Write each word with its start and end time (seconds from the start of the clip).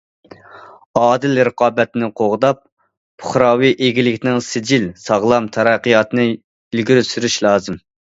ئادىل 0.99 1.35
رىقابەتنى 1.47 2.07
قوغداپ، 2.21 2.61
پۇقراۋى 3.23 3.69
ئىگىلىكنىڭ 3.89 4.39
سىجىل، 4.47 4.87
ساغلام 5.03 5.51
تەرەققىياتىنى 5.59 6.27
ئىلگىرى 6.33 7.05
سۈرۈش 7.11 7.37
لازىم. 7.49 7.79